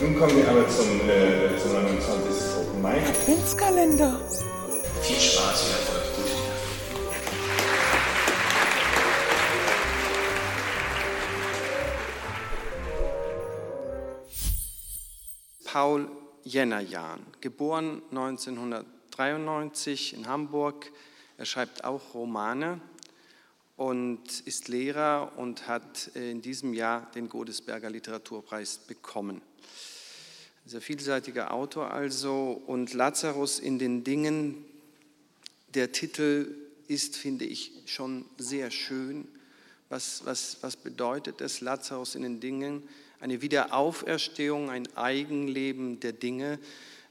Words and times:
Nun 0.00 0.18
kommen 0.18 0.36
wir 0.36 0.48
aber 0.48 0.68
zum, 0.68 1.08
äh, 1.08 1.56
zum 1.56 1.72
29. 1.72 2.56
Open 2.58 2.82
Mai. 2.82 3.00
Adventskalender. 3.06 4.20
Viel 5.02 5.20
Spaß 5.20 5.62
und 5.62 5.70
Erfolg. 5.70 6.02
Gute 6.16 6.30
Nacht. 6.30 6.42
Paul 15.64 16.10
Jennerjahn, 16.42 17.24
geboren 17.40 18.02
1993 18.10 20.14
in 20.14 20.26
Hamburg. 20.26 20.90
Er 21.38 21.44
schreibt 21.44 21.84
auch 21.84 22.14
Romane 22.14 22.80
und 23.76 24.40
ist 24.40 24.66
Lehrer 24.66 25.34
und 25.36 25.68
hat 25.68 26.08
in 26.14 26.42
diesem 26.42 26.74
Jahr 26.74 27.08
den 27.12 27.28
Godesberger 27.28 27.90
Literaturpreis 27.90 28.78
bekommen. 28.78 29.40
Sehr 30.66 30.80
vielseitiger 30.80 31.52
Autor 31.52 31.92
also 31.92 32.62
und 32.66 32.94
Lazarus 32.94 33.58
in 33.58 33.78
den 33.78 34.02
Dingen. 34.02 34.64
Der 35.74 35.92
Titel 35.92 36.54
ist, 36.88 37.16
finde 37.16 37.44
ich, 37.44 37.72
schon 37.84 38.24
sehr 38.38 38.70
schön. 38.70 39.28
Was, 39.90 40.24
was, 40.24 40.56
was 40.62 40.76
bedeutet 40.76 41.42
es, 41.42 41.60
Lazarus 41.60 42.14
in 42.14 42.22
den 42.22 42.40
Dingen? 42.40 42.82
Eine 43.20 43.42
Wiederauferstehung, 43.42 44.70
ein 44.70 44.88
Eigenleben 44.96 46.00
der 46.00 46.12
Dinge. 46.12 46.58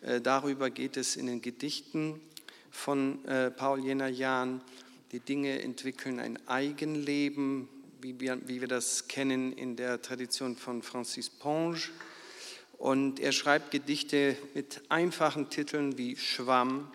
Äh, 0.01 0.20
darüber 0.20 0.71
geht 0.71 0.98
es 0.98 1.15
in 1.15 1.27
den 1.27 1.43
Gedichten 1.43 2.20
von 2.71 3.23
äh, 3.26 3.51
Paul 3.51 3.85
Jenner-Jahn. 3.85 4.62
Die 5.12 5.20
Dinge 5.20 5.62
entwickeln 5.62 6.20
ein 6.20 6.40
Eigenleben, 6.48 7.70
wie 8.01 8.20
wir, 8.20 8.40
wie 8.48 8.62
wir 8.62 8.68
das 8.68 9.07
kennen 9.07 9.54
in 9.54 9.76
der 9.76 10.01
Tradition 10.01 10.57
von 10.57 10.81
Francis 10.81 11.29
Ponge. 11.29 11.77
Und 12.84 13.21
er 13.21 13.31
schreibt 13.31 13.71
Gedichte 13.71 14.35
mit 14.55 14.81
einfachen 14.89 15.49
Titeln 15.49 15.98
wie 15.98 16.17
Schwamm, 16.17 16.91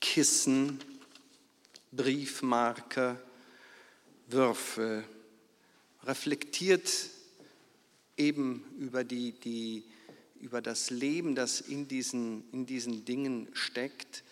Kissen, 0.00 0.80
Briefmarke, 1.92 3.16
Würfel. 4.26 5.04
Reflektiert 6.02 6.90
eben 8.16 8.64
über, 8.76 9.04
die, 9.04 9.30
die, 9.30 9.84
über 10.40 10.60
das 10.60 10.90
Leben, 10.90 11.36
das 11.36 11.60
in 11.60 11.86
diesen, 11.86 12.42
in 12.50 12.66
diesen 12.66 13.04
Dingen 13.04 13.46
steckt, 13.52 14.24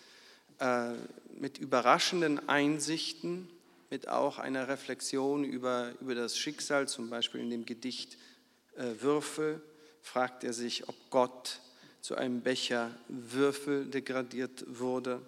äh, 0.59 0.89
mit 1.39 1.59
überraschenden 1.59 2.49
Einsichten, 2.49 3.47
mit 3.89 4.09
auch 4.09 4.37
einer 4.37 4.67
Reflexion 4.67 5.45
über, 5.45 5.93
über 6.01 6.13
das 6.13 6.37
Schicksal, 6.37 6.89
zum 6.89 7.09
Beispiel 7.09 7.39
in 7.39 7.51
dem 7.51 7.65
Gedicht 7.65 8.17
äh, 8.75 9.01
Würfel, 9.01 9.61
fragt 10.03 10.43
er 10.43 10.53
sich, 10.53 10.87
ob 10.87 10.95
Gott 11.09 11.61
zu 12.01 12.15
einem 12.15 12.41
Becher 12.41 12.91
Würfel 13.07 13.85
degradiert 13.85 14.65
wurde. 14.67 15.21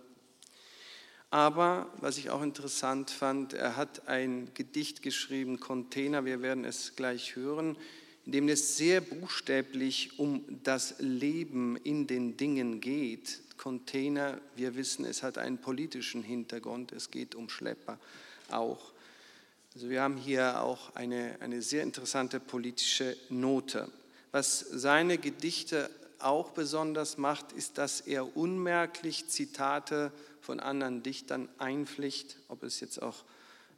Aber 1.32 1.92
was 1.98 2.18
ich 2.18 2.30
auch 2.30 2.44
interessant 2.44 3.10
fand, 3.10 3.54
er 3.54 3.76
hat 3.76 4.08
ein 4.08 4.50
Gedicht 4.54 5.02
geschrieben, 5.02 5.60
Container, 5.60 6.26
wir 6.26 6.42
werden 6.42 6.66
es 6.66 6.96
gleich 6.96 7.36
hören, 7.36 7.78
in 8.26 8.34
dem 8.34 8.50
es 8.50 8.78
sehr 8.78 9.02
buchstäblich 9.02 10.20
um 10.20 10.44
das 10.64 10.96
Leben 11.00 11.78
in 11.78 12.08
den 12.08 12.38
Dingen 12.38 12.82
geht. 12.82 13.42
Container, 13.58 14.40
wir 14.56 14.76
wissen, 14.76 15.06
es 15.06 15.24
hat 15.24 15.38
einen 15.38 15.58
politischen 15.58 16.24
Hintergrund, 16.24 16.92
es 16.92 17.10
geht 17.10 17.36
um 17.36 17.50
Schlepper 17.50 17.98
auch. 18.50 18.92
Also 19.74 19.90
wir 19.90 20.02
haben 20.02 20.18
hier 20.18 20.62
auch 20.62 20.96
eine, 20.96 21.38
eine 21.40 21.62
sehr 21.62 21.84
interessante 21.84 22.40
politische 22.40 23.16
Note. 23.30 23.90
Was 24.36 24.60
seine 24.60 25.18
Gedichte 25.18 25.90
auch 26.20 26.52
besonders 26.52 27.18
macht, 27.18 27.54
ist, 27.54 27.78
dass 27.78 28.02
er 28.02 28.36
unmerklich 28.36 29.30
Zitate 29.30 30.12
von 30.42 30.60
anderen 30.60 31.04
Dichtern 31.04 31.48
einpflicht, 31.58 32.36
ob 32.50 32.64
es 32.64 32.82
jetzt 32.82 33.02
auch 33.02 33.24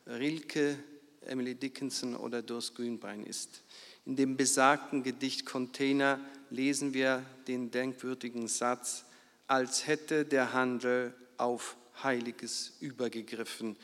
Rilke, 0.08 0.80
Emily 1.22 1.54
Dickinson 1.54 2.16
oder 2.16 2.42
Durst 2.42 2.74
Grünbein 2.74 3.24
ist. 3.24 3.62
In 4.08 4.16
dem 4.16 4.36
besagten 4.36 5.04
Gedicht 5.04 5.46
Container 5.46 6.20
lesen 6.50 6.92
wir 6.96 7.24
den 7.48 7.70
denkwürdigen 7.70 8.48
Satz, 8.48 9.06
als 9.46 9.86
hätte 9.86 10.26
der 10.26 10.54
Handel 10.54 11.14
auf 11.38 11.78
Heiliges 12.02 12.72
übergegriffen. 12.80 13.76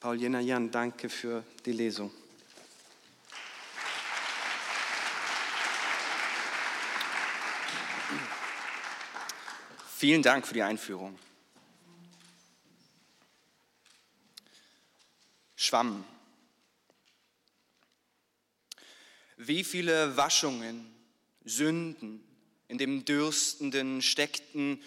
Paul 0.00 0.20
Jenner-Jan, 0.20 0.70
danke 0.70 1.08
für 1.08 1.44
die 1.64 1.72
Lesung. 1.72 2.10
Vielen 9.98 10.22
Dank 10.22 10.46
für 10.46 10.54
die 10.54 10.62
Einführung. 10.62 11.18
Schwamm. 15.56 16.04
Wie 19.36 19.64
viele 19.64 20.16
Waschungen, 20.16 20.86
Sünden 21.44 22.24
in 22.68 22.78
dem 22.78 23.04
Dürstenden 23.04 24.00
steckten, 24.00 24.80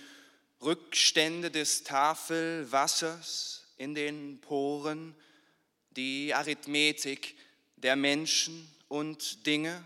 Rückstände 0.61 1.51
des 1.51 1.83
Tafelwassers 1.83 3.65
in 3.75 3.93
den 3.93 4.39
Poren, 4.39 5.13
die 5.89 6.33
Arithmetik 6.33 7.35
der 7.75 7.97
Menschen 7.97 8.65
und 8.87 9.45
Dinge, 9.45 9.83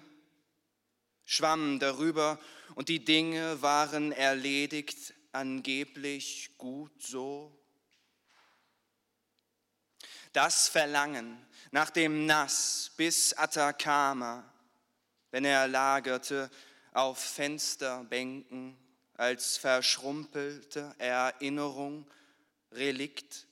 schwamm 1.26 1.80
darüber 1.80 2.40
und 2.76 2.90
die 2.90 3.04
Dinge 3.04 3.60
waren 3.64 4.12
erledigt, 4.12 5.15
angeblich 5.36 6.52
gut 6.58 7.04
so. 7.04 7.52
Das 10.34 10.68
Verlangen 10.68 11.38
nach 11.72 11.90
dem 11.90 12.26
Nass 12.26 12.92
bis 12.96 13.34
Atacama, 13.34 14.44
wenn 15.32 15.46
er 15.46 15.68
lagerte 15.68 16.50
auf 16.94 17.20
Fensterbänken 17.20 18.78
als 19.18 19.58
verschrumpelte 19.58 20.96
Erinnerung, 20.98 22.10
Relikt 22.72 23.46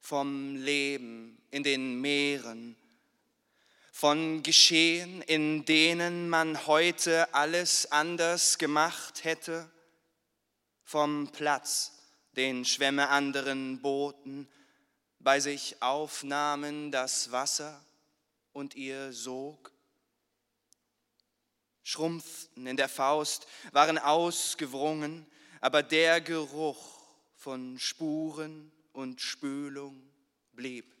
vom 0.00 0.56
Leben 0.56 1.40
in 1.50 1.62
den 1.62 2.00
Meeren, 2.00 2.76
von 3.92 4.42
Geschehen, 4.42 5.22
in 5.22 5.64
denen 5.64 6.28
man 6.28 6.66
heute 6.66 7.32
alles 7.32 7.90
anders 7.90 8.58
gemacht 8.58 9.24
hätte, 9.24 9.70
vom 10.84 11.28
Platz, 11.32 11.92
den 12.36 12.64
Schwämme 12.64 13.08
anderen 13.08 13.80
boten, 13.80 14.48
bei 15.18 15.40
sich 15.40 15.80
aufnahmen 15.82 16.92
das 16.92 17.32
Wasser 17.32 17.82
und 18.52 18.76
ihr 18.76 19.12
sog, 19.12 19.72
schrumpften 21.82 22.66
in 22.66 22.76
der 22.76 22.88
Faust, 22.88 23.46
waren 23.72 23.98
ausgewrungen, 23.98 25.26
aber 25.60 25.82
der 25.82 26.20
Geruch 26.20 27.00
von 27.36 27.78
Spuren 27.78 28.70
und 28.92 29.20
Spülung 29.20 30.10
blieb. 30.52 30.94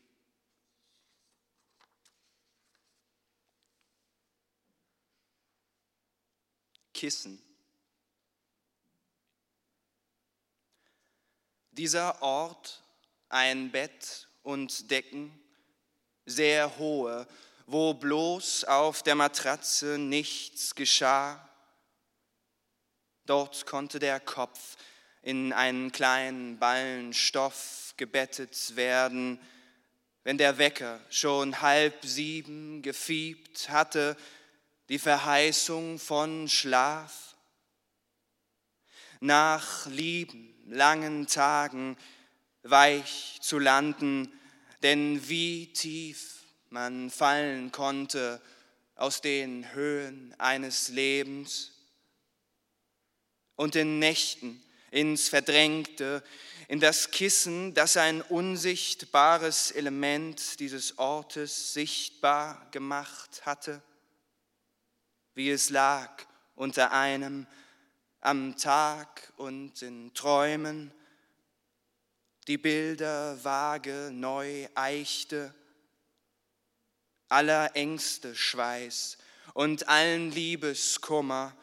Kissen. 6.92 7.42
Dieser 11.76 12.22
Ort, 12.22 12.84
ein 13.28 13.72
Bett 13.72 14.28
und 14.44 14.92
Decken, 14.92 15.36
sehr 16.24 16.78
hohe, 16.78 17.26
wo 17.66 17.94
bloß 17.94 18.62
auf 18.62 19.02
der 19.02 19.16
Matratze 19.16 19.98
nichts 19.98 20.76
geschah. 20.76 21.48
Dort 23.26 23.66
konnte 23.66 23.98
der 23.98 24.20
Kopf 24.20 24.76
in 25.22 25.52
einen 25.52 25.90
kleinen 25.90 26.60
Ballen 26.60 27.12
Stoff 27.12 27.94
gebettet 27.96 28.76
werden, 28.76 29.40
wenn 30.22 30.38
der 30.38 30.58
Wecker 30.58 31.00
schon 31.10 31.60
halb 31.60 32.04
sieben 32.04 32.82
gefiebt 32.82 33.68
hatte, 33.68 34.16
die 34.88 35.00
Verheißung 35.00 35.98
von 35.98 36.48
Schlaf. 36.48 37.34
Nach 39.18 39.86
lieben, 39.86 40.53
langen 40.66 41.26
Tagen 41.26 41.96
weich 42.62 43.38
zu 43.40 43.58
landen, 43.58 44.32
denn 44.82 45.28
wie 45.28 45.72
tief 45.72 46.42
man 46.70 47.10
fallen 47.10 47.72
konnte 47.72 48.40
aus 48.96 49.20
den 49.20 49.72
Höhen 49.72 50.34
eines 50.38 50.88
Lebens 50.88 51.72
und 53.56 53.76
in 53.76 53.98
Nächten 53.98 54.62
ins 54.90 55.28
Verdrängte, 55.28 56.22
in 56.68 56.80
das 56.80 57.10
Kissen, 57.10 57.74
das 57.74 57.96
ein 57.96 58.22
unsichtbares 58.22 59.70
Element 59.70 60.60
dieses 60.60 60.98
Ortes 60.98 61.74
sichtbar 61.74 62.68
gemacht 62.70 63.44
hatte 63.44 63.82
wie 65.34 65.50
es 65.50 65.70
lag 65.70 66.10
unter 66.54 66.92
einem 66.92 67.46
am 68.24 68.56
Tag 68.56 69.32
und 69.36 69.82
in 69.82 70.12
Träumen, 70.14 70.92
die 72.48 72.56
Bilder 72.56 73.42
vage 73.44 74.10
neu 74.12 74.66
eichte, 74.74 75.54
aller 77.28 77.76
Ängste 77.76 78.34
Schweiß 78.34 79.18
und 79.52 79.88
allen 79.88 80.30
Liebeskummer 80.30 81.54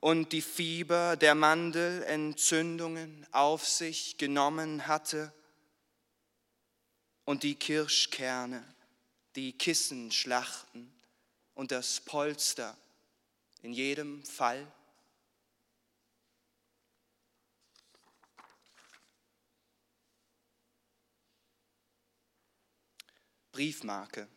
und 0.00 0.32
die 0.32 0.42
Fieber 0.42 1.16
der 1.16 1.36
Mandelentzündungen 1.36 3.24
auf 3.30 3.66
sich 3.66 4.18
genommen 4.18 4.88
hatte 4.88 5.32
und 7.24 7.44
die 7.44 7.54
Kirschkerne, 7.54 8.64
die 9.36 9.52
Kissenschlachten 9.52 10.92
und 11.54 11.70
das 11.70 12.00
Polster 12.00 12.76
in 13.62 13.72
jedem 13.72 14.24
Fall. 14.24 14.66
Briefmarke. 23.58 24.28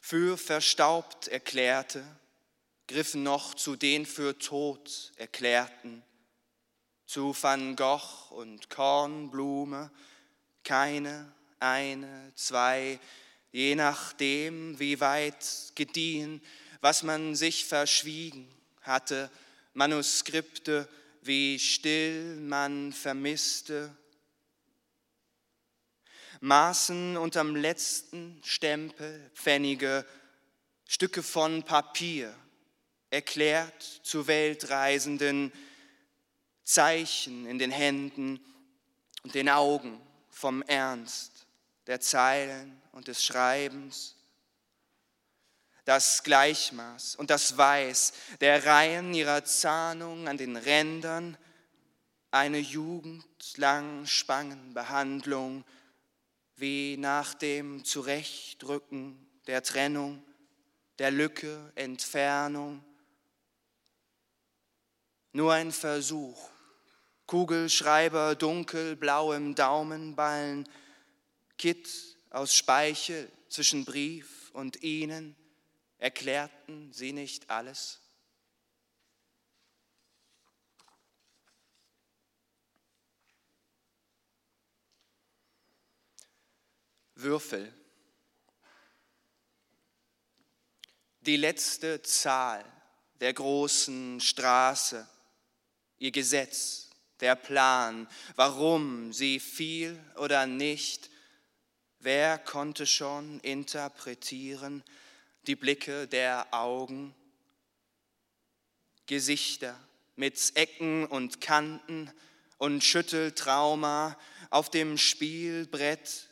Für 0.00 0.38
verstaubt 0.38 1.28
erklärte, 1.28 2.02
griffen 2.88 3.24
noch 3.24 3.52
zu 3.52 3.76
den 3.76 4.06
für 4.06 4.38
tot 4.38 5.12
erklärten, 5.16 6.02
zu 7.04 7.36
Van 7.38 7.76
Gogh 7.76 8.30
und 8.30 8.70
Kornblume, 8.70 9.90
keine, 10.64 11.30
eine, 11.60 12.32
zwei, 12.36 12.98
je 13.50 13.74
nachdem, 13.74 14.78
wie 14.78 14.98
weit 14.98 15.72
gediehen, 15.74 16.40
was 16.80 17.02
man 17.02 17.34
sich 17.34 17.66
verschwiegen 17.66 18.48
hatte, 18.80 19.30
Manuskripte, 19.74 20.88
wie 21.20 21.58
still 21.58 22.36
man 22.36 22.94
vermisste, 22.94 23.94
Maßen 26.42 27.16
unterm 27.16 27.54
letzten 27.54 28.40
Stempel, 28.42 29.30
Pfennige, 29.32 30.04
Stücke 30.88 31.22
von 31.22 31.62
Papier, 31.62 32.34
erklärt 33.10 33.80
zu 34.02 34.26
Weltreisenden, 34.26 35.52
Zeichen 36.64 37.46
in 37.46 37.60
den 37.60 37.70
Händen 37.70 38.40
und 39.22 39.36
den 39.36 39.48
Augen 39.48 40.00
vom 40.30 40.62
Ernst 40.62 41.46
der 41.86 42.00
Zeilen 42.00 42.82
und 42.90 43.06
des 43.06 43.24
Schreibens, 43.24 44.16
das 45.84 46.24
Gleichmaß 46.24 47.14
und 47.14 47.30
das 47.30 47.56
Weiß 47.56 48.14
der 48.40 48.66
Reihen 48.66 49.14
ihrer 49.14 49.44
Zahnung 49.44 50.26
an 50.26 50.38
den 50.38 50.56
Rändern, 50.56 51.38
eine 52.32 52.58
jugendlang 52.58 54.06
Spangenbehandlung, 54.06 55.64
wie 56.56 56.96
nach 56.96 57.34
dem 57.34 57.84
Zurechtrücken 57.84 59.26
der 59.46 59.62
Trennung, 59.62 60.22
der 60.98 61.10
Lücke, 61.10 61.72
Entfernung. 61.74 62.84
Nur 65.32 65.54
ein 65.54 65.72
Versuch, 65.72 66.50
Kugelschreiber 67.26 68.34
dunkelblauem 68.34 69.54
Daumenballen, 69.54 70.68
Kitt 71.56 72.18
aus 72.30 72.54
Speichel 72.54 73.30
zwischen 73.48 73.84
Brief 73.84 74.50
und 74.52 74.82
ihnen, 74.82 75.34
erklärten 75.98 76.92
sie 76.92 77.12
nicht 77.12 77.48
alles? 77.48 78.01
Würfel. 87.22 87.72
Die 91.20 91.36
letzte 91.36 92.02
Zahl 92.02 92.64
der 93.20 93.32
großen 93.32 94.20
Straße, 94.20 95.08
ihr 95.98 96.10
Gesetz, 96.10 96.90
der 97.20 97.36
Plan, 97.36 98.08
warum 98.34 99.12
sie 99.12 99.38
fiel 99.38 99.98
oder 100.16 100.46
nicht, 100.46 101.08
wer 102.00 102.38
konnte 102.38 102.86
schon 102.86 103.38
interpretieren 103.40 104.82
die 105.46 105.54
Blicke 105.56 106.08
der 106.08 106.46
Augen, 106.52 107.14
Gesichter 109.06 109.78
mit 110.16 110.52
Ecken 110.54 111.06
und 111.06 111.40
Kanten 111.40 112.10
und 112.58 112.82
Schütteltrauma 112.82 114.18
auf 114.50 114.70
dem 114.70 114.98
Spielbrett 114.98 116.28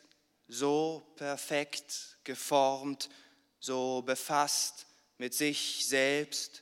so 0.51 1.01
perfekt 1.15 2.17
geformt, 2.25 3.09
so 3.59 4.01
befasst 4.01 4.85
mit 5.17 5.33
sich 5.33 5.85
selbst, 5.87 6.61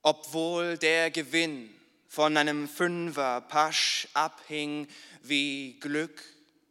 obwohl 0.00 0.78
der 0.78 1.10
Gewinn 1.10 1.74
von 2.06 2.36
einem 2.36 2.68
Fünfer 2.68 3.40
Pasch 3.40 4.06
abhing 4.14 4.86
wie 5.22 5.78
Glück 5.80 6.22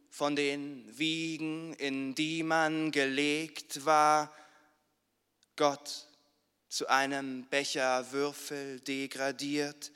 von 0.08 0.34
den 0.34 0.86
Wiegen, 0.98 1.74
in 1.74 2.14
die 2.14 2.42
man 2.42 2.90
gelegt 2.90 3.84
war, 3.84 4.34
Gott 5.56 6.06
zu 6.68 6.88
einem 6.88 7.44
Becher 7.48 8.12
Würfel 8.12 8.80
degradiert, 8.80 9.92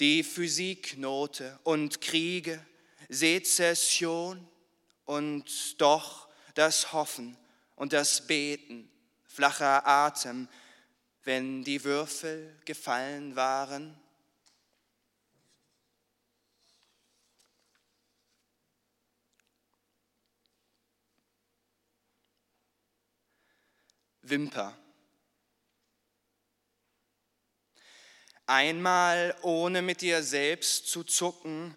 die 0.00 0.22
Physiknote 0.22 1.58
und 1.64 2.00
Kriege, 2.00 2.64
Sezession 3.08 4.46
und 5.04 5.80
doch 5.80 6.28
das 6.54 6.92
Hoffen 6.92 7.36
und 7.76 7.92
das 7.92 8.26
Beten, 8.26 8.90
flacher 9.24 9.86
Atem, 9.86 10.48
wenn 11.24 11.64
die 11.64 11.82
Würfel 11.84 12.56
gefallen 12.64 13.36
waren. 13.36 13.98
Wimper. 24.22 24.76
Einmal 28.48 29.34
ohne 29.42 29.82
mit 29.82 30.02
dir 30.02 30.22
selbst 30.22 30.88
zu 30.88 31.02
zucken, 31.02 31.76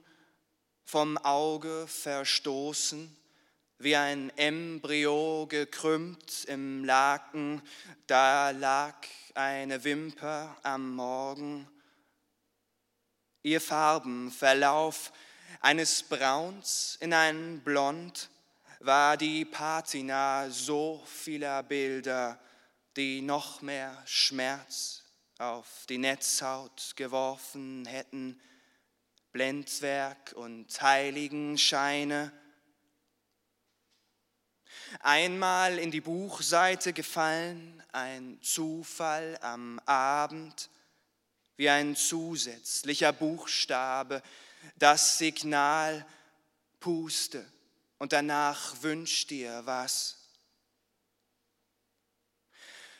vom 0.85 1.17
Auge 1.17 1.87
verstoßen, 1.87 3.15
wie 3.79 3.95
ein 3.95 4.31
Embryo 4.37 5.47
gekrümmt 5.49 6.45
im 6.45 6.85
Laken, 6.85 7.63
da 8.05 8.51
lag 8.51 8.95
eine 9.33 9.83
Wimper 9.83 10.57
am 10.61 10.95
Morgen. 10.95 11.67
Ihr 13.41 13.61
Farbenverlauf 13.61 15.11
eines 15.61 16.03
Brauns 16.03 16.97
in 16.99 17.13
ein 17.13 17.61
Blond 17.61 18.29
war 18.79 19.17
die 19.17 19.43
Patina 19.43 20.51
so 20.51 21.03
vieler 21.07 21.63
Bilder, 21.63 22.39
die 22.95 23.21
noch 23.21 23.63
mehr 23.63 24.03
Schmerz 24.05 25.08
auf 25.39 25.85
die 25.87 25.97
Netzhaut 25.97 26.93
geworfen 26.97 27.85
hätten, 27.85 28.39
Blendwerk 29.31 30.33
und 30.35 30.81
Heiligenscheine. 30.81 32.33
Einmal 34.99 35.79
in 35.79 35.91
die 35.91 36.01
Buchseite 36.01 36.91
gefallen, 36.91 37.81
ein 37.93 38.37
Zufall 38.41 39.37
am 39.41 39.79
Abend, 39.85 40.69
wie 41.55 41.69
ein 41.69 41.95
zusätzlicher 41.95 43.13
Buchstabe, 43.13 44.21
das 44.75 45.17
Signal 45.17 46.05
puste 46.81 47.49
und 47.97 48.11
danach 48.11 48.81
wünsch 48.81 49.27
dir 49.27 49.61
was. 49.65 50.18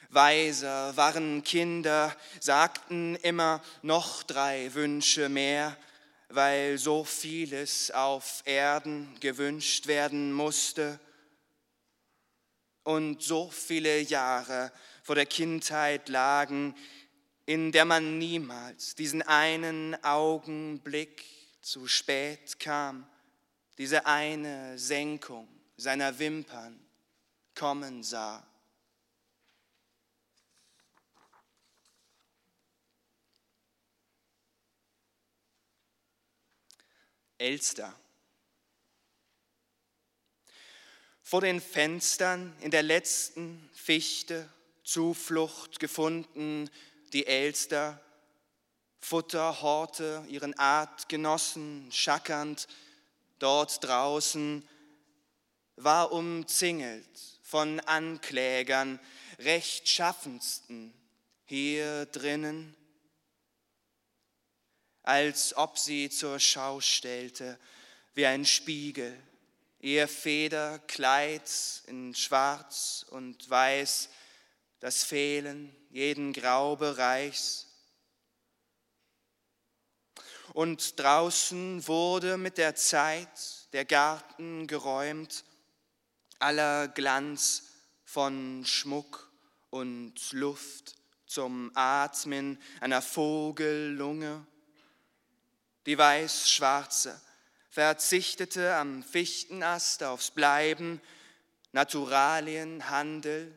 Weiser 0.09 0.97
waren 0.97 1.43
Kinder, 1.43 2.15
sagten 2.39 3.15
immer 3.17 3.61
noch 3.83 4.23
drei 4.23 4.73
Wünsche 4.73 5.29
mehr, 5.29 5.77
weil 6.29 6.77
so 6.77 7.03
vieles 7.03 7.91
auf 7.91 8.41
Erden 8.45 9.15
gewünscht 9.19 9.87
werden 9.87 10.33
musste 10.33 10.99
und 12.83 13.21
so 13.21 13.49
viele 13.49 13.99
Jahre 13.99 14.71
vor 15.03 15.15
der 15.15 15.27
Kindheit 15.27 16.09
lagen, 16.09 16.75
in 17.45 17.71
der 17.71 17.85
man 17.85 18.17
niemals 18.17 18.95
diesen 18.95 19.21
einen 19.21 19.95
Augenblick 20.03 21.23
zu 21.61 21.87
spät 21.87 22.59
kam, 22.59 23.07
diese 23.77 24.05
eine 24.05 24.77
Senkung 24.77 25.47
seiner 25.77 26.17
Wimpern 26.19 26.79
kommen 27.55 28.03
sah. 28.03 28.48
Elster. 37.39 37.93
Vor 41.23 41.41
den 41.41 41.61
Fenstern 41.61 42.55
in 42.61 42.71
der 42.71 42.83
letzten 42.83 43.69
Fichte 43.73 44.47
Zuflucht 44.83 45.79
gefunden, 45.79 46.69
die 47.13 47.27
Elster, 47.27 48.01
Futter, 48.99 49.61
Horte, 49.61 50.25
ihren 50.27 50.57
Artgenossen 50.57 51.91
schackernd, 51.91 52.67
dort 53.39 53.83
draußen, 53.83 54.67
war 55.75 56.11
umzingelt 56.11 57.39
von 57.41 57.79
Anklägern, 57.79 58.99
rechtschaffensten 59.39 60.93
hier 61.45 62.05
drinnen, 62.07 62.75
als 65.09 65.57
ob 65.57 65.79
sie 65.79 66.11
zur 66.11 66.39
Schau 66.39 66.81
stellte, 66.81 67.57
wie 68.13 68.27
ein 68.27 68.45
Spiegel, 68.45 69.19
ihr 69.79 70.07
Federkleid 70.07 71.49
in 71.87 72.13
Schwarz 72.13 73.07
und 73.09 73.49
Weiß, 73.49 74.09
das 74.79 75.03
Fehlen 75.03 75.75
jeden 75.89 76.31
Graubereichs. 76.31 77.65
Und 80.53 80.99
draußen 80.99 81.87
wurde 81.87 82.37
mit 82.37 82.59
der 82.59 82.75
Zeit 82.75 83.73
der 83.73 83.85
Garten 83.85 84.67
geräumt, 84.67 85.43
aller 86.37 86.87
Glanz 86.87 87.63
von 88.05 88.63
Schmuck 88.63 89.31
und 89.71 90.33
Luft 90.33 90.93
zum 91.25 91.71
Atmen 91.73 92.61
einer 92.79 93.01
Vogellunge. 93.01 94.45
Die 95.85 95.97
weiß-schwarze 95.97 97.19
verzichtete 97.69 98.75
am 98.75 99.03
Fichtenast 99.03 100.03
aufs 100.03 100.31
Bleiben, 100.31 101.01
Naturalienhandel, 101.71 103.53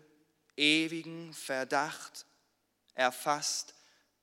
ewigen 0.56 1.32
Verdacht, 1.32 2.26
erfasst 2.94 3.74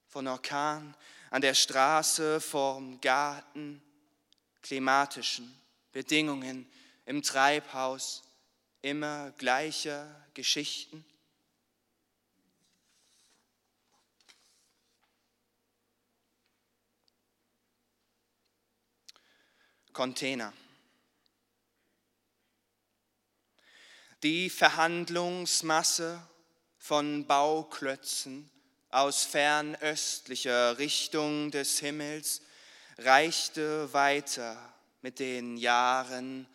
von 0.08 0.28
Orkan 0.28 0.96
an 1.32 1.42
der 1.42 1.54
Straße 1.54 2.40
vorm 2.40 3.02
Garten, 3.02 3.82
klimatischen 4.62 5.54
Bedingungen 5.92 6.72
im 7.06 7.22
Treibhaus, 7.24 8.24
immer 8.82 9.32
gleicher 9.38 10.08
Geschichten? 10.34 11.04
Container. 20.00 20.54
Die 24.24 24.50
Verhandlungsmasse 24.50 26.26
von 26.78 27.28
Bauklötzen 27.28 28.50
aus 28.92 29.26
fernöstlicher 29.26 30.78
Richtung 30.78 31.52
des 31.52 31.80
Himmels 31.80 32.42
reichte 32.98 33.92
weiter 33.92 34.74
mit 35.02 35.20
den 35.20 35.58
Jahren 35.58 36.48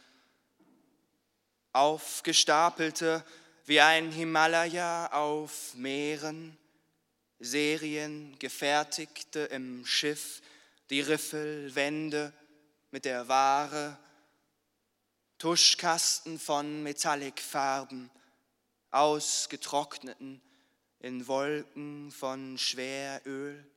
aufgestapelte 1.74 3.22
wie 3.66 3.82
ein 3.82 4.10
Himalaya 4.10 5.12
auf 5.12 5.74
Meeren, 5.74 6.56
Serien 7.40 8.38
gefertigte 8.38 9.40
im 9.40 9.84
Schiff, 9.84 10.40
die 10.88 11.02
Riffelwände 11.02 12.32
mit 12.94 13.06
der 13.06 13.26
Ware, 13.26 13.98
Tuschkasten 15.38 16.38
von 16.38 16.84
Metallicfarben, 16.84 18.08
ausgetrockneten 18.92 20.40
in 21.00 21.26
Wolken 21.26 22.12
von 22.12 22.56
Schweröl 22.56 23.68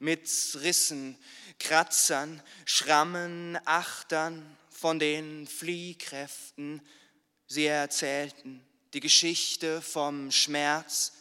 mit 0.00 0.28
Rissen, 0.56 1.16
Kratzern, 1.60 2.42
Schrammen, 2.64 3.60
Achtern, 3.64 4.58
von 4.68 4.98
den 4.98 5.46
Fliehkräften. 5.46 6.84
Sie 7.46 7.66
erzählten 7.66 8.60
die 8.92 8.98
Geschichte 8.98 9.80
vom 9.82 10.32
Schmerz, 10.32 11.12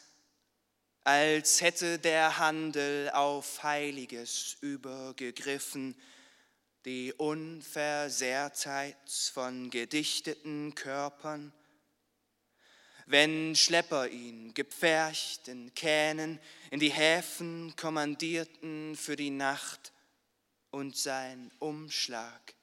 als 1.03 1.61
hätte 1.61 1.97
der 1.99 2.37
Handel 2.37 3.09
auf 3.11 3.63
Heiliges 3.63 4.57
übergegriffen, 4.61 5.95
die 6.85 7.13
Unversehrtheit 7.13 8.95
von 9.33 9.69
gedichteten 9.69 10.75
Körpern. 10.75 11.53
Wenn 13.05 13.55
Schlepper 13.55 14.07
ihn 14.07 14.53
gepfercht 14.53 15.47
in 15.47 15.73
Kähnen 15.73 16.39
in 16.69 16.79
die 16.79 16.91
Häfen 16.91 17.75
kommandierten 17.75 18.95
für 18.95 19.15
die 19.15 19.31
Nacht 19.31 19.91
und 20.69 20.95
sein 20.95 21.51
Umschlag 21.59 22.55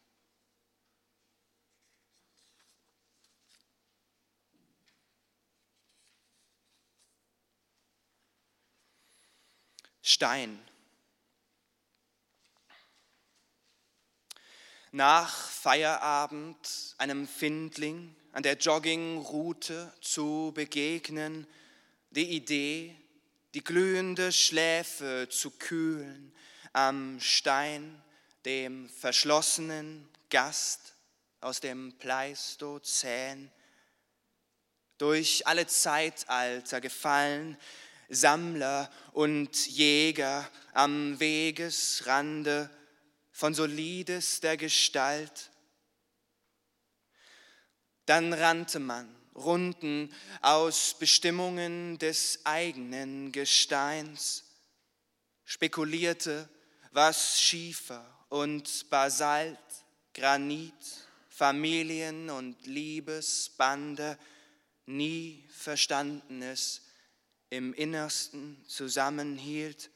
Stein. 10.09 10.59
Nach 14.91 15.51
Feierabend 15.51 16.95
einem 16.97 17.29
Findling 17.29 18.17
an 18.33 18.43
der 18.43 18.57
Joggingroute 18.57 19.93
zu 20.01 20.51
begegnen, 20.55 21.47
die 22.09 22.31
Idee, 22.31 22.97
die 23.53 23.63
glühende 23.63 24.33
Schläfe 24.33 25.29
zu 25.31 25.51
kühlen 25.51 26.33
am 26.73 27.21
Stein, 27.21 28.03
dem 28.47 28.89
verschlossenen 28.89 30.09
Gast 30.31 30.95
aus 31.43 31.61
dem 31.61 31.93
Pleistozän, 31.99 33.53
durch 34.97 35.47
alle 35.47 35.67
Zeitalter 35.67 36.81
gefallen, 36.81 37.59
Sammler 38.09 38.91
und 39.13 39.67
Jäger 39.67 40.49
am 40.73 41.21
Wegesrande 41.21 42.71
von 43.31 43.55
solidester 43.55 44.57
Gestalt. 44.57 45.51
Dann 48.07 48.33
rannte 48.33 48.79
man 48.79 49.15
Runden 49.35 50.13
aus 50.41 50.97
Bestimmungen 50.99 51.99
des 51.99 52.41
eigenen 52.45 53.31
Gesteins, 53.33 54.45
spekulierte, 55.45 56.49
was 56.91 57.41
Schiefer 57.41 58.05
und 58.29 58.89
Basalt, 58.91 59.59
Granit, 60.15 60.73
Familien 61.29 62.31
und 62.31 62.67
Liebesbande 62.67 64.19
nie 64.87 65.47
Verstandenes 65.51 66.88
im 67.51 67.73
Innersten 67.75 68.63
zusammenhielt. 68.67 69.91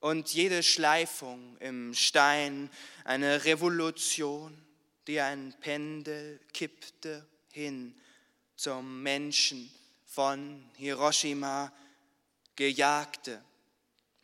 Und 0.00 0.34
jede 0.34 0.62
Schleifung 0.62 1.56
im 1.58 1.94
Stein 1.94 2.70
eine 3.04 3.44
Revolution, 3.44 4.56
die 5.06 5.20
ein 5.20 5.54
Pendel 5.60 6.40
kippte 6.52 7.26
hin 7.50 7.94
zum 8.56 9.02
Menschen 9.02 9.70
von 10.04 10.68
Hiroshima 10.76 11.72
gejagte, 12.56 13.42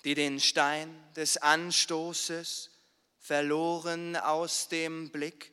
die 0.04 0.14
den 0.14 0.38
Stein 0.38 0.94
des 1.16 1.36
Anstoßes 1.38 2.70
verloren 3.18 4.16
aus 4.16 4.68
dem 4.68 5.10
Blick 5.10 5.52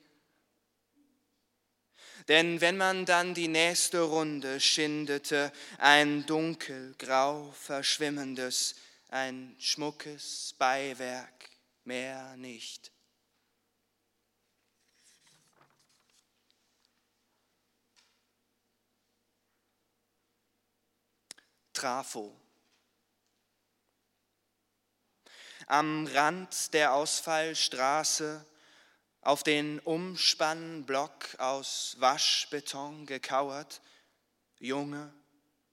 denn 2.27 2.59
wenn 2.61 2.77
man 2.77 3.05
dann 3.05 3.33
die 3.33 3.47
nächste 3.47 4.01
Runde 4.01 4.59
schindete, 4.59 5.51
ein 5.77 6.25
dunkelgrau 6.25 7.51
verschwimmendes, 7.51 8.75
ein 9.09 9.55
schmuckes 9.59 10.53
Beiwerk, 10.57 11.49
mehr 11.85 12.35
nicht. 12.35 12.91
Trafo. 21.73 22.35
Am 25.67 26.07
Rand 26.07 26.73
der 26.73 26.93
Ausfallstraße 26.93 28.43
auf 29.27 29.43
den 29.43 29.79
Umspannblock 29.79 31.37
aus 31.37 31.97
Waschbeton 31.99 33.05
gekauert, 33.05 33.81
Junge, 34.57 35.13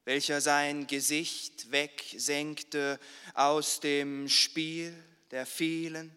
welcher 0.04 0.40
sein 0.40 0.88
Gesicht 0.88 1.70
wegsenkte 1.70 2.98
aus 3.32 3.78
dem 3.78 4.28
Spiel 4.28 4.92
der 5.30 5.46
vielen, 5.46 6.16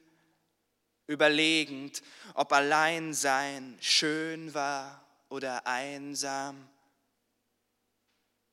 überlegend, 1.06 2.02
ob 2.34 2.52
Alleinsein 2.52 3.78
schön 3.82 4.56
war 4.56 5.06
oder 5.30 5.68
einsam, 5.68 6.68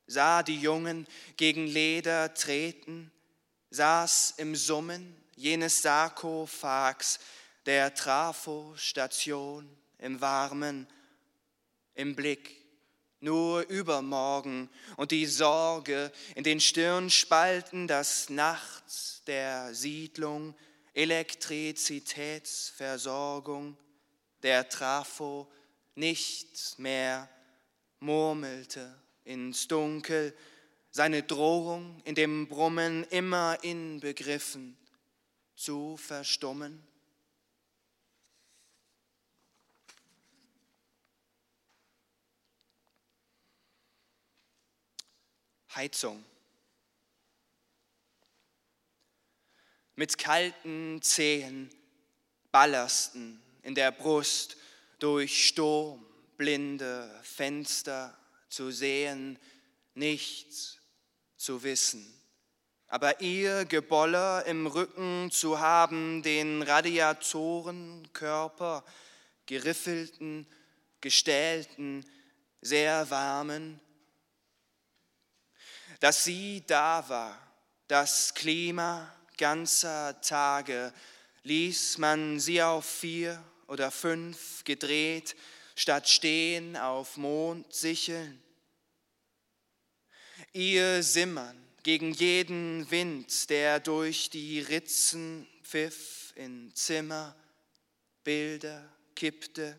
sah 0.06 0.42
die 0.42 0.60
Jungen 0.60 1.06
gegen 1.38 1.66
Leder 1.66 2.34
treten, 2.34 3.10
saß 3.70 4.34
im 4.36 4.54
Summen 4.54 5.16
jenes 5.36 5.80
Sarkophags 5.80 7.18
der 7.66 7.94
Trafo-Station 7.94 9.68
im 9.98 10.20
Warmen, 10.20 10.86
im 11.94 12.14
Blick 12.14 12.62
nur 13.20 13.66
übermorgen 13.68 14.68
und 14.96 15.10
die 15.10 15.26
Sorge 15.26 16.12
in 16.34 16.44
den 16.44 16.60
Stirnspalten, 16.60 17.88
dass 17.88 18.28
nachts 18.28 19.22
der 19.26 19.74
Siedlung 19.74 20.54
Elektrizitätsversorgung 20.92 23.78
der 24.42 24.68
Trafo 24.68 25.50
nicht 25.94 26.78
mehr 26.78 27.30
murmelte 27.98 28.94
ins 29.24 29.66
Dunkel, 29.66 30.36
seine 30.90 31.22
Drohung 31.22 32.02
in 32.04 32.14
dem 32.14 32.46
Brummen 32.46 33.04
immer 33.04 33.56
inbegriffen 33.62 34.76
zu 35.56 35.96
verstummen? 35.96 36.86
Heizung. 45.74 46.24
Mit 49.96 50.18
kalten 50.18 51.02
Zehen, 51.02 51.70
Ballasten 52.52 53.42
in 53.62 53.74
der 53.74 53.90
Brust, 53.90 54.56
durch 54.98 55.46
Sturm, 55.46 56.04
blinde 56.36 57.08
Fenster 57.22 58.14
zu 58.48 58.70
sehen, 58.70 59.38
nichts 59.94 60.78
zu 61.36 61.62
wissen. 61.62 62.10
Aber 62.86 63.20
ihr 63.20 63.64
Geboller 63.64 64.44
im 64.46 64.66
Rücken 64.66 65.30
zu 65.30 65.58
haben, 65.58 66.22
den 66.22 66.62
Radiatorenkörper, 66.62 68.84
geriffelten, 69.46 70.46
gestählten, 71.00 72.04
sehr 72.60 73.08
warmen, 73.10 73.80
dass 76.00 76.24
sie 76.24 76.62
da 76.66 77.08
war, 77.08 77.38
das 77.88 78.34
Klima 78.34 79.12
ganzer 79.36 80.20
Tage, 80.20 80.92
ließ 81.42 81.98
man 81.98 82.40
sie 82.40 82.62
auf 82.62 82.84
vier 82.84 83.42
oder 83.66 83.90
fünf 83.90 84.64
gedreht, 84.64 85.36
statt 85.74 86.08
stehen 86.08 86.76
auf 86.76 87.16
Mondsicheln. 87.16 88.42
Ihr 90.52 91.02
Simmern 91.02 91.56
gegen 91.82 92.12
jeden 92.12 92.90
Wind, 92.90 93.50
der 93.50 93.80
durch 93.80 94.30
die 94.30 94.60
Ritzen 94.60 95.46
pfiff 95.62 96.32
in 96.36 96.74
Zimmer, 96.74 97.34
Bilder 98.22 98.88
kippte, 99.14 99.78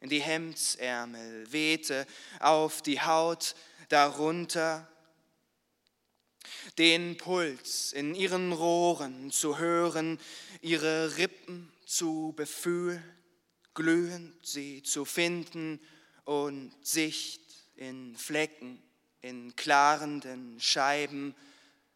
in 0.00 0.08
die 0.08 0.20
Hemdsärmel 0.20 1.50
wehte, 1.52 2.06
auf 2.40 2.82
die 2.82 3.00
Haut 3.00 3.54
darunter, 3.88 4.88
den 6.76 7.16
Puls 7.16 7.92
in 7.92 8.14
ihren 8.14 8.52
Rohren 8.52 9.30
zu 9.30 9.58
hören, 9.58 10.18
ihre 10.60 11.16
Rippen 11.16 11.72
zu 11.86 12.32
befühlen, 12.36 13.02
glühend 13.74 14.34
sie 14.46 14.82
zu 14.82 15.04
finden 15.04 15.80
und 16.24 16.74
Sicht 16.82 17.40
in 17.76 18.16
Flecken, 18.16 18.82
in 19.20 19.54
klarenden 19.56 20.60
Scheiben 20.60 21.34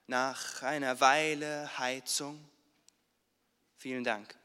nach 0.06 0.62
einer 0.62 1.00
Weile 1.00 1.78
Heizung. 1.78 2.38
Vielen 3.76 4.04
Dank. 4.04 4.41